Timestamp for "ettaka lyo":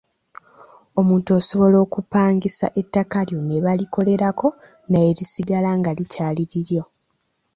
2.81-3.39